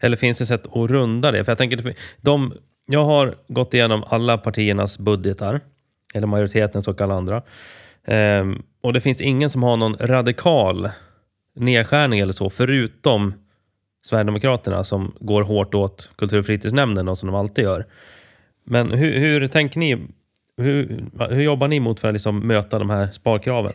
Eller 0.00 0.16
finns 0.16 0.38
det 0.38 0.46
sätt 0.46 0.66
att 0.66 0.90
runda 0.90 1.30
det? 1.30 1.44
För 1.44 1.52
jag 1.52 1.58
tänker, 1.58 1.94
de, 2.20 2.54
jag 2.86 3.04
har 3.04 3.34
gått 3.48 3.74
igenom 3.74 4.04
alla 4.06 4.38
partiernas 4.38 4.98
budgetar, 4.98 5.60
eller 6.14 6.26
majoritetens 6.26 6.88
och 6.88 7.00
alla 7.00 7.14
andra. 7.14 7.42
Ehm, 8.04 8.62
och 8.82 8.92
det 8.92 9.00
finns 9.00 9.20
ingen 9.20 9.50
som 9.50 9.62
har 9.62 9.76
någon 9.76 9.96
radikal 10.00 10.88
nedskärning 11.56 12.20
eller 12.20 12.32
så, 12.32 12.50
förutom 12.50 13.34
Sverigedemokraterna 14.04 14.84
som 14.84 15.14
går 15.20 15.42
hårt 15.42 15.74
åt 15.74 16.12
kultur 16.16 16.38
och 16.38 16.46
fritidsnämnden 16.46 17.08
och 17.08 17.18
som 17.18 17.26
de 17.26 17.34
alltid 17.34 17.64
gör. 17.64 17.86
Men 18.64 18.92
hur, 18.92 19.18
hur 19.18 19.48
tänker 19.48 19.78
ni? 19.78 20.06
Hur, 20.62 21.04
hur 21.30 21.42
jobbar 21.42 21.68
ni 21.68 21.80
mot 21.80 22.00
för 22.00 22.08
att 22.08 22.14
liksom 22.14 22.46
möta 22.46 22.78
de 22.78 22.90
här 22.90 23.06
sparkraven? 23.12 23.72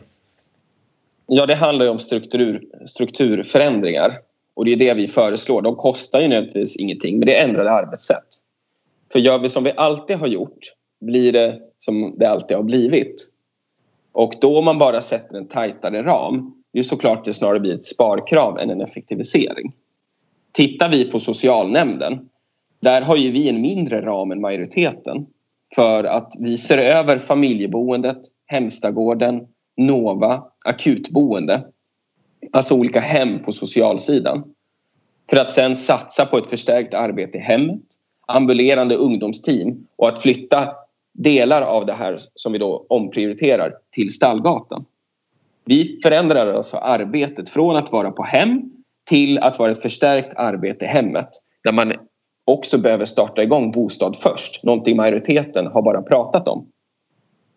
Ja, 1.27 1.45
det 1.45 1.55
handlar 1.55 1.85
ju 1.85 1.91
om 1.91 1.99
struktur, 1.99 2.61
strukturförändringar 2.85 4.19
och 4.55 4.65
det 4.65 4.71
är 4.71 4.75
det 4.75 4.93
vi 4.93 5.07
föreslår. 5.07 5.61
De 5.61 5.75
kostar 5.75 6.21
ju 6.21 6.27
nödvändigtvis 6.27 6.75
ingenting, 6.75 7.19
men 7.19 7.25
det 7.25 7.37
är 7.37 7.47
ändrade 7.47 7.71
arbetssätt. 7.71 8.27
För 9.11 9.19
gör 9.19 9.39
vi 9.39 9.49
som 9.49 9.63
vi 9.63 9.71
alltid 9.77 10.17
har 10.17 10.27
gjort 10.27 10.59
blir 11.01 11.31
det 11.31 11.59
som 11.77 12.15
det 12.17 12.29
alltid 12.29 12.57
har 12.57 12.63
blivit. 12.63 13.15
Och 14.11 14.33
då 14.41 14.57
om 14.57 14.65
man 14.65 14.79
bara 14.79 15.01
sätter 15.01 15.37
en 15.37 15.47
tajtare 15.47 16.03
ram, 16.03 16.53
det 16.73 16.79
är 16.79 16.83
såklart 16.83 17.25
det 17.25 17.33
snarare 17.33 17.59
blir 17.59 17.73
ett 17.73 17.85
sparkrav 17.85 18.59
än 18.59 18.69
en 18.69 18.81
effektivisering. 18.81 19.73
Tittar 20.51 20.89
vi 20.89 21.11
på 21.11 21.19
socialnämnden, 21.19 22.29
där 22.79 23.01
har 23.01 23.15
ju 23.15 23.31
vi 23.31 23.49
en 23.49 23.61
mindre 23.61 24.01
ram 24.01 24.31
än 24.31 24.41
majoriteten 24.41 25.25
för 25.75 26.03
att 26.03 26.33
vi 26.39 26.57
ser 26.57 26.77
över 26.77 27.19
familjeboendet, 27.19 28.17
Hemstagården, 28.45 29.47
Nova, 29.77 30.43
akutboende, 30.65 31.63
alltså 32.51 32.75
olika 32.75 32.99
hem 32.99 33.43
på 33.43 33.51
socialsidan. 33.51 34.43
För 35.29 35.37
att 35.37 35.51
sen 35.51 35.75
satsa 35.75 36.25
på 36.25 36.37
ett 36.37 36.47
förstärkt 36.47 36.93
arbete 36.93 37.37
i 37.37 37.41
hemmet, 37.41 37.81
ambulerande 38.27 38.95
ungdomsteam 38.95 39.87
och 39.95 40.07
att 40.07 40.21
flytta 40.21 40.71
delar 41.13 41.61
av 41.61 41.85
det 41.85 41.93
här 41.93 42.19
som 42.35 42.53
vi 42.53 42.59
då 42.59 42.85
omprioriterar 42.89 43.73
till 43.91 44.13
Stallgatan. 44.13 44.85
Vi 45.65 45.99
förändrar 46.03 46.53
alltså 46.53 46.77
arbetet 46.77 47.49
från 47.49 47.75
att 47.75 47.91
vara 47.91 48.11
på 48.11 48.23
hem 48.23 48.61
till 49.09 49.39
att 49.39 49.59
vara 49.59 49.71
ett 49.71 49.81
förstärkt 49.81 50.33
arbete 50.35 50.85
i 50.85 50.87
hemmet 50.87 51.29
där 51.63 51.71
man 51.71 51.93
också 52.47 52.77
behöver 52.77 53.05
starta 53.05 53.43
igång 53.43 53.71
bostad 53.71 54.15
först, 54.15 54.63
någonting 54.63 54.95
majoriteten 54.97 55.67
har 55.67 55.81
bara 55.81 56.01
pratat 56.01 56.47
om. 56.47 56.71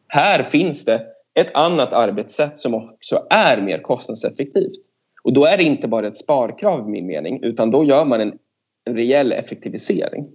Här 0.09 0.43
finns 0.43 0.85
det 0.85 1.07
ett 1.35 1.55
annat 1.55 1.93
arbetssätt 1.93 2.59
som 2.59 2.75
också 2.75 3.27
är 3.31 3.61
mer 3.61 3.79
kostnadseffektivt. 3.79 4.79
Och 5.23 5.33
då 5.33 5.45
är 5.45 5.57
det 5.57 5.63
inte 5.63 5.89
bara 5.89 6.07
ett 6.07 6.17
sparkrav 6.17 6.89
i 6.89 6.91
min 6.91 7.07
mening 7.07 7.43
utan 7.43 7.71
då 7.71 7.85
gör 7.85 8.05
man 8.05 8.21
en, 8.21 8.39
en 8.85 8.95
rejäl 8.95 9.33
effektivisering. 9.33 10.29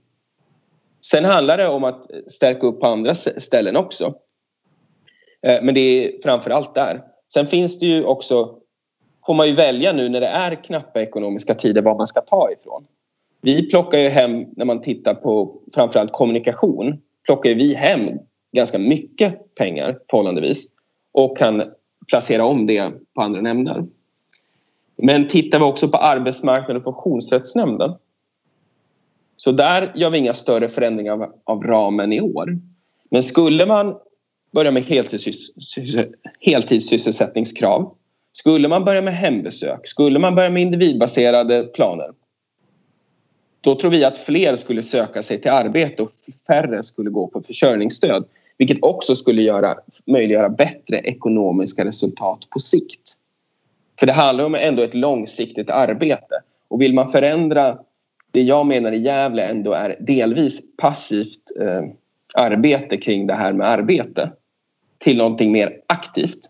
Sen 1.11 1.25
handlar 1.25 1.57
det 1.57 1.67
om 1.67 1.83
att 1.83 2.05
stärka 2.27 2.67
upp 2.67 2.79
på 2.79 2.87
andra 2.87 3.15
ställen 3.15 3.75
också. 3.75 4.15
Eh, 5.41 5.63
men 5.63 5.75
det 5.75 5.79
är 5.79 6.21
framför 6.23 6.51
allt 6.51 6.75
där. 6.75 7.03
Sen 7.33 7.47
finns 7.47 7.79
det 7.79 7.85
ju 7.85 8.03
också, 8.03 8.57
får 9.25 9.33
man 9.33 9.47
ju 9.47 9.55
välja 9.55 9.93
nu 9.93 10.09
när 10.09 10.21
det 10.21 10.27
är 10.27 10.63
knappa 10.63 11.01
ekonomiska 11.01 11.55
tider 11.55 11.81
var 11.81 11.95
man 11.95 12.07
ska 12.07 12.21
ta 12.21 12.51
ifrån 12.51 12.87
vi 13.45 13.69
plockar 13.69 13.99
ju 13.99 14.07
hem, 14.09 14.45
när 14.55 14.65
man 14.65 14.81
tittar 14.81 15.13
på 15.13 15.61
framförallt 15.73 16.11
kommunikation, 16.11 17.01
plockar 17.25 17.55
vi 17.55 17.73
hem 17.73 18.09
ganska 18.51 18.79
mycket 18.79 19.55
pengar 19.55 19.99
förhållandevis 20.09 20.67
och 21.11 21.37
kan 21.37 21.63
placera 22.07 22.45
om 22.45 22.65
det 22.65 22.91
på 23.13 23.21
andra 23.21 23.41
nämnder. 23.41 23.85
Men 24.95 25.27
tittar 25.27 25.59
vi 25.59 25.65
också 25.65 25.87
på 25.87 25.97
arbetsmarknaden 25.97 26.77
och 26.77 26.83
funktionsrättsnämnden 26.83 27.93
så 29.37 29.51
där 29.51 29.91
gör 29.95 30.09
vi 30.09 30.17
inga 30.17 30.33
större 30.33 30.69
förändringar 30.69 31.13
av, 31.13 31.33
av 31.43 31.63
ramen 31.63 32.13
i 32.13 32.21
år. 32.21 32.57
Men 33.09 33.23
skulle 33.23 33.65
man 33.65 33.95
börja 34.51 34.71
med 34.71 34.83
heltidssysselsättningskrav 36.39 37.95
skulle 38.31 38.67
man 38.67 38.85
börja 38.85 39.01
med 39.01 39.17
hembesök, 39.17 39.87
skulle 39.87 40.19
man 40.19 40.35
börja 40.35 40.49
med 40.49 40.61
individbaserade 40.61 41.63
planer 41.63 42.11
då 43.65 43.75
tror 43.75 43.91
vi 43.91 44.03
att 44.03 44.17
fler 44.17 44.55
skulle 44.55 44.83
söka 44.83 45.23
sig 45.23 45.41
till 45.41 45.51
arbete 45.51 46.03
och 46.03 46.11
färre 46.47 46.83
skulle 46.83 47.09
gå 47.09 47.27
på 47.27 47.41
försörjningsstöd 47.41 48.25
vilket 48.57 48.77
också 48.81 49.15
skulle 49.15 49.41
göra, 49.41 49.75
möjliggöra 50.05 50.49
bättre 50.49 50.97
ekonomiska 50.97 51.85
resultat 51.85 52.47
på 52.49 52.59
sikt. 52.59 53.13
För 53.99 54.05
det 54.05 54.13
handlar 54.13 54.45
om 54.45 54.55
ändå 54.55 54.83
ett 54.83 54.93
långsiktigt 54.93 55.69
arbete 55.69 56.41
och 56.67 56.81
vill 56.81 56.93
man 56.93 57.11
förändra 57.11 57.77
det 58.31 58.41
jag 58.41 58.65
menar 58.65 58.91
i 58.91 58.97
Gävle 58.97 59.43
ändå 59.43 59.73
är 59.73 59.97
delvis 59.99 60.61
passivt 60.77 61.51
eh, 61.59 61.83
arbete 62.33 62.97
kring 62.97 63.27
det 63.27 63.33
här 63.33 63.53
med 63.53 63.67
arbete 63.67 64.31
till 64.97 65.17
någonting 65.17 65.51
mer 65.51 65.77
aktivt 65.87 66.49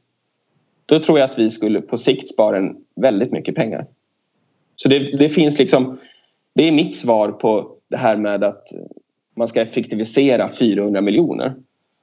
då 0.86 1.00
tror 1.00 1.20
jag 1.20 1.30
att 1.30 1.40
vi 1.40 1.52
skulle 1.52 1.82
på 1.82 1.98
sikt 1.98 2.30
spara 2.30 2.58
en 2.58 2.76
väldigt 2.96 3.32
mycket 3.32 3.56
pengar. 3.56 3.86
Så 4.76 4.90
det, 4.90 5.00
det 5.00 5.30
finns 5.30 5.60
liksom 5.60 5.98
det 6.56 6.64
är 6.64 6.72
mitt 6.72 6.96
svar 6.96 7.32
på 7.32 7.72
det 7.90 7.98
här 7.98 8.18
med 8.18 8.44
att 8.44 8.64
man 9.36 9.48
ska 9.48 9.62
effektivisera 9.62 10.52
400 10.52 11.02
miljoner. 11.02 11.56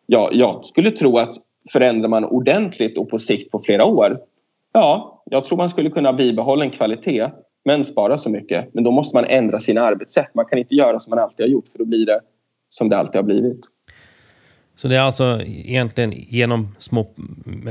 Ja, 0.06 0.30
jag 0.32 0.66
skulle 0.66 0.90
tro 0.90 1.18
att 1.18 1.34
förändrar 1.72 2.08
man 2.08 2.24
ordentligt 2.24 2.98
och 2.98 3.10
på 3.10 3.18
sikt 3.18 3.50
på 3.50 3.62
flera 3.64 3.84
år 3.84 4.18
ja, 4.72 5.22
jag 5.24 5.44
tror 5.44 5.58
man 5.58 5.68
skulle 5.68 5.90
kunna 5.90 6.12
bibehålla 6.12 6.64
en 6.64 6.70
kvalitet 6.70 7.30
men 7.64 7.84
spara 7.84 8.18
så 8.18 8.30
mycket. 8.30 8.74
Men 8.74 8.84
då 8.84 8.90
måste 8.90 9.16
man 9.16 9.24
ändra 9.24 9.60
sina 9.60 9.80
arbetssätt. 9.82 10.34
Man 10.34 10.44
kan 10.44 10.58
inte 10.58 10.74
göra 10.74 10.98
som 10.98 11.10
man 11.10 11.18
alltid 11.18 11.46
har 11.46 11.50
gjort 11.50 11.68
för 11.68 11.78
då 11.78 11.84
blir 11.84 12.06
det 12.06 12.20
som 12.68 12.88
det 12.88 12.98
alltid 12.98 13.16
har 13.16 13.22
blivit. 13.22 13.60
Så 14.76 14.88
det 14.88 14.96
är 14.96 15.00
alltså 15.00 15.40
egentligen 15.46 16.12
genom 16.12 16.74
små, 16.78 17.06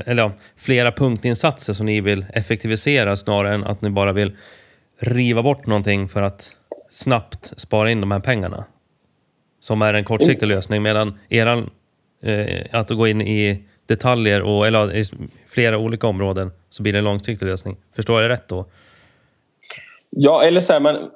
eller 0.06 0.32
flera 0.56 0.92
punktinsatser 0.92 1.74
som 1.74 1.86
ni 1.86 2.02
vill 2.02 2.26
effektivisera 2.34 3.16
snarare 3.16 3.54
än 3.54 3.64
att 3.64 3.82
ni 3.82 3.90
bara 3.90 4.14
vill 4.14 4.38
riva 5.00 5.44
bort 5.44 5.66
någonting 5.66 6.08
för 6.08 6.22
att 6.22 6.56
snabbt 6.92 7.54
spara 7.58 7.92
in 7.92 8.02
de 8.02 8.12
här 8.12 8.20
pengarna. 8.20 8.66
Som 9.60 9.82
är 9.82 9.94
en 9.94 10.04
kortsiktig 10.04 10.46
mm. 10.46 10.56
lösning 10.56 10.82
medan 10.82 11.20
eran, 11.30 11.70
eh, 12.22 12.66
att 12.72 12.90
gå 12.90 13.08
in 13.08 13.22
i 13.22 13.64
detaljer 13.86 14.42
och 14.42 14.68
eller 14.68 14.96
i 14.96 15.04
flera 15.48 15.78
olika 15.78 16.08
områden 16.08 16.52
så 16.70 16.84
blir 16.84 16.94
det 16.94 17.00
en 17.00 17.06
långsiktig 17.06 17.46
lösning. 17.46 17.78
Förstår 17.96 18.22
jag 18.22 18.30
rätt 18.30 18.48
då? 18.48 18.66
Ja, 20.10 20.44
eller 20.44 20.62
så 20.62 20.74
här, 20.74 20.80
man, 20.80 21.12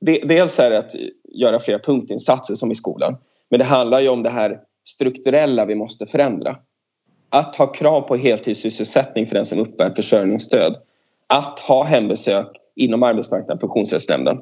dels 0.00 0.58
är 0.58 0.70
det 0.70 0.78
att 0.78 0.94
göra 1.34 1.60
flera 1.60 1.78
punktinsatser 1.78 2.54
som 2.54 2.70
i 2.70 2.74
skolan. 2.74 3.16
Men 3.50 3.58
det 3.58 3.64
handlar 3.64 4.00
ju 4.00 4.08
om 4.08 4.22
det 4.22 4.30
här 4.30 4.60
strukturella 4.84 5.64
vi 5.64 5.74
måste 5.74 6.06
förändra. 6.06 6.56
Att 7.28 7.56
ha 7.56 7.66
krav 7.72 8.00
på 8.00 8.16
heltidssysselsättning 8.16 9.26
för 9.26 9.34
den 9.34 9.46
som 9.46 9.58
uppbär 9.58 9.94
försörjningsstöd. 9.94 10.76
Att 11.26 11.58
ha 11.58 11.84
hembesök 11.84 12.46
inom 12.76 13.02
arbetsmarknaden 13.02 13.58
funktionsrättsnämnden. 13.58 14.38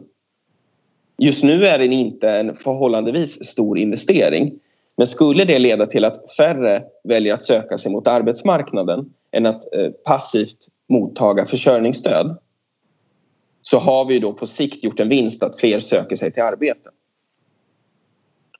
Just 1.18 1.44
nu 1.44 1.66
är 1.66 1.78
det 1.78 1.86
inte 1.86 2.30
en 2.30 2.56
förhållandevis 2.56 3.44
stor 3.44 3.78
investering. 3.78 4.52
Men 4.96 5.06
skulle 5.06 5.44
det 5.44 5.58
leda 5.58 5.86
till 5.86 6.04
att 6.04 6.32
färre 6.36 6.82
väljer 7.04 7.34
att 7.34 7.44
söka 7.44 7.78
sig 7.78 7.92
mot 7.92 8.08
arbetsmarknaden 8.08 9.14
än 9.32 9.46
att 9.46 9.74
eh, 9.74 9.90
passivt 9.90 10.58
mottaga 10.88 11.46
försörjningsstöd 11.46 12.38
så 13.62 13.78
har 13.78 14.04
vi 14.04 14.18
då 14.18 14.32
på 14.32 14.46
sikt 14.46 14.84
gjort 14.84 15.00
en 15.00 15.08
vinst 15.08 15.42
att 15.42 15.60
fler 15.60 15.80
söker 15.80 16.16
sig 16.16 16.32
till 16.32 16.42
arbete. 16.42 16.90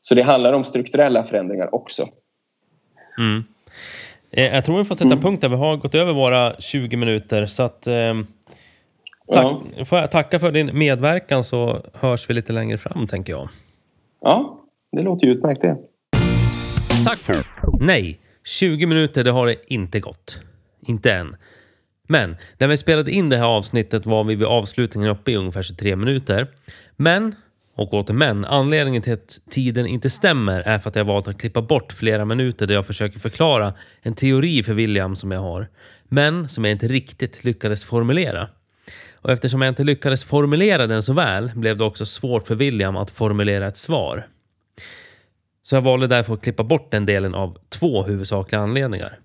Så 0.01 0.15
det 0.15 0.23
handlar 0.23 0.53
om 0.53 0.65
strukturella 0.65 1.25
förändringar 1.25 1.75
också. 1.75 2.09
Mm. 3.19 3.45
Eh, 4.31 4.55
jag 4.55 4.65
tror 4.65 4.79
vi 4.79 4.85
får 4.85 4.95
sätta 4.95 5.07
mm. 5.07 5.21
punkt 5.21 5.41
där. 5.41 5.49
Vi 5.49 5.57
har 5.57 5.77
gått 5.77 5.95
över 5.95 6.13
våra 6.13 6.55
20 6.59 6.97
minuter. 6.97 7.47
Så 7.47 7.63
att, 7.63 7.87
eh, 7.87 8.15
tack, 9.33 9.63
ja. 9.77 9.85
får 9.85 9.99
jag 9.99 10.11
tacka 10.11 10.39
för 10.39 10.53
din 10.53 10.79
medverkan 10.79 11.45
så 11.45 11.81
hörs 11.95 12.31
vi 12.31 12.35
lite 12.35 12.53
längre 12.53 12.79
fram, 12.79 13.07
tänker 13.07 13.33
jag. 13.33 13.49
Ja, 14.21 14.61
det 14.93 15.03
låter 15.03 15.27
utmärkt 15.27 15.61
det. 15.61 15.77
Tack 17.05 17.19
Nej, 17.81 18.21
20 18.45 18.87
minuter 18.87 19.25
det 19.25 19.31
har 19.31 19.47
det 19.47 19.57
inte 19.67 20.01
gått. 20.01 20.41
Inte 20.87 21.13
än. 21.13 21.37
Men 22.09 22.37
när 22.59 22.69
vi 22.69 22.77
spelade 22.77 23.11
in 23.11 23.29
det 23.29 23.37
här 23.37 23.57
avsnittet 23.57 24.07
var 24.07 24.25
vi 24.25 24.35
vid 24.35 24.47
avslutningen 24.47 25.11
uppe 25.11 25.33
i 25.33 25.37
ungefär 25.37 25.63
23 25.63 25.97
minuter. 25.97 26.47
Men 26.97 27.35
och 27.77 27.95
åter 27.95 28.15
men, 28.15 28.45
anledningen 28.45 29.03
till 29.03 29.13
att 29.13 29.41
tiden 29.51 29.87
inte 29.87 30.11
stämmer 30.11 30.61
är 30.61 30.79
för 30.79 30.89
att 30.89 30.97
jag 30.97 31.05
valt 31.05 31.29
att 31.29 31.41
klippa 31.41 31.63
bort 31.63 31.93
flera 31.93 32.25
minuter 32.25 32.67
där 32.67 32.75
jag 32.75 32.87
försöker 32.87 33.19
förklara 33.19 33.75
en 34.03 34.15
teori 34.15 34.63
för 34.63 34.75
William 34.75 35.17
som 35.17 35.33
jag 35.33 35.41
har, 35.41 35.69
men 36.09 36.49
som 36.49 36.65
jag 36.65 36.73
inte 36.73 36.89
riktigt 36.89 37.45
lyckades 37.45 37.85
formulera. 37.85 38.49
Och 39.27 39.33
eftersom 39.33 39.63
jag 39.63 39.69
inte 39.69 39.85
lyckades 39.85 40.25
formulera 40.25 40.87
den 40.87 41.03
så 41.03 41.13
väl 41.13 41.51
blev 41.55 41.77
det 41.77 41.85
också 41.85 42.07
svårt 42.07 42.47
för 42.47 42.55
William 42.55 42.97
att 42.97 43.11
formulera 43.11 43.67
ett 43.67 43.77
svar. 43.77 44.27
Så 45.63 45.75
jag 45.75 45.83
valde 45.83 46.07
därför 46.07 46.35
att 46.35 46.43
klippa 46.43 46.65
bort 46.65 46.91
den 46.91 47.07
delen 47.07 47.35
av 47.35 47.59
två 47.69 48.03
huvudsakliga 48.03 48.61
anledningar. 48.61 49.19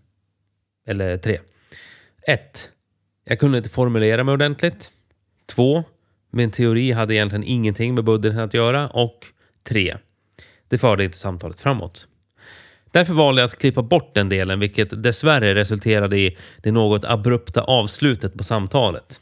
Eller 0.88 1.18
tre. 1.18 1.40
1. 2.28 2.70
Jag 3.26 3.40
kunde 3.40 3.58
inte 3.58 3.70
formulera 3.70 4.24
mig 4.24 4.34
ordentligt. 4.34 4.92
2. 5.46 5.84
Min 6.32 6.52
teori 6.52 6.92
hade 6.92 7.16
egentligen 7.16 7.44
ingenting 7.48 7.96
med 7.96 8.04
budgeten 8.04 8.40
att 8.40 8.54
göra. 8.54 8.88
Och 8.88 9.20
3. 9.64 9.98
Det 10.68 10.78
förde 10.78 11.04
inte 11.04 11.18
samtalet 11.18 11.60
framåt. 11.60 12.08
Därför 12.92 13.14
valde 13.14 13.42
jag 13.42 13.48
att 13.48 13.58
klippa 13.58 13.82
bort 13.82 14.14
den 14.14 14.30
delen, 14.30 14.60
vilket 14.60 15.04
dessvärre 15.04 15.56
resulterade 15.56 16.20
i 16.20 16.38
det 16.62 16.72
något 16.72 17.06
abrupta 17.06 17.62
avslutet 17.62 18.38
på 18.38 18.44
samtalet. 18.44 19.21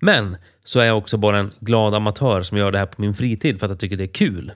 Men 0.00 0.36
så 0.64 0.80
är 0.80 0.84
jag 0.84 0.98
också 0.98 1.16
bara 1.16 1.38
en 1.38 1.52
glad 1.60 1.94
amatör 1.94 2.42
som 2.42 2.58
gör 2.58 2.72
det 2.72 2.78
här 2.78 2.86
på 2.86 3.00
min 3.00 3.14
fritid 3.14 3.58
för 3.58 3.66
att 3.66 3.70
jag 3.70 3.78
tycker 3.78 3.96
det 3.96 4.04
är 4.04 4.14
kul. 4.14 4.52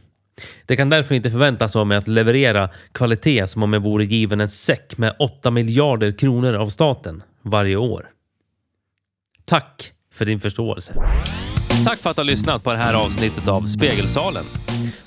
Det 0.67 0.77
kan 0.77 0.91
därför 0.91 1.15
inte 1.15 1.31
förväntas 1.31 1.77
av 1.77 1.87
mig 1.87 1.97
att 1.97 2.09
leverera 2.09 2.69
kvalitet 2.93 3.47
som 3.47 3.63
om 3.63 3.73
jag 3.73 3.81
vore 3.81 4.05
given 4.05 4.41
en 4.41 4.49
säck 4.49 4.99
med 4.99 5.17
8 5.19 5.51
miljarder 5.51 6.19
kronor 6.19 6.55
av 6.55 6.69
staten 6.69 7.23
varje 7.43 7.77
år. 7.77 8.07
Tack 9.45 9.93
för 10.13 10.25
din 10.25 10.41
förståelse. 10.41 10.95
Tack 11.85 11.99
för 11.99 12.11
att 12.11 12.17
du 12.17 12.21
har 12.21 12.27
lyssnat 12.27 12.65
på 12.65 12.73
det 12.73 12.79
här 12.79 12.95
avsnittet 12.95 13.49
av 13.49 13.67
Spegelsalen. 13.67 14.45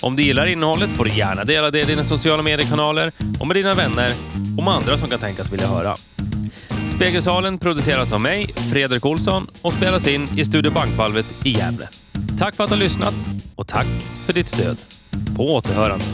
Om 0.00 0.16
du 0.16 0.22
gillar 0.22 0.46
innehållet 0.46 0.90
får 0.90 1.04
du 1.04 1.10
gärna 1.10 1.44
dela 1.44 1.70
det 1.70 1.80
i 1.80 1.84
dina 1.84 2.04
sociala 2.04 2.42
mediekanaler 2.42 3.12
och 3.40 3.46
med 3.46 3.56
dina 3.56 3.74
vänner 3.74 4.12
och 4.58 4.64
med 4.64 4.74
andra 4.74 4.98
som 4.98 5.08
kan 5.08 5.18
tänkas 5.18 5.52
vilja 5.52 5.66
höra. 5.66 5.94
Spegelsalen 6.96 7.58
produceras 7.58 8.12
av 8.12 8.20
mig, 8.20 8.46
Fredrik 8.72 9.06
Olsson 9.06 9.50
och 9.62 9.72
spelas 9.72 10.06
in 10.06 10.28
i 10.38 10.44
Studio 10.44 10.72
Bankvalvet 10.72 11.26
i 11.46 11.50
Gävle. 11.50 11.88
Tack 12.38 12.54
för 12.54 12.64
att 12.64 12.70
du 12.70 12.76
har 12.76 12.82
lyssnat 12.82 13.14
och 13.56 13.66
tack 13.66 13.86
för 14.26 14.32
ditt 14.32 14.48
stöd. 14.48 14.76
På 15.36 15.54
återhörande. 15.54 16.04